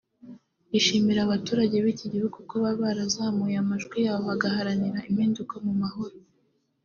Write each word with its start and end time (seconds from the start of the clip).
rishimira 0.71 1.19
abaturage 1.23 1.75
b’iki 1.83 2.05
gihugu 2.13 2.37
kuba 2.49 2.69
barazamuye 2.81 3.55
amajwi 3.63 3.97
yabo 4.05 4.21
bagaharanira 4.29 4.99
impinduka 5.09 5.55
mu 5.65 5.73
mahoro 5.81 6.17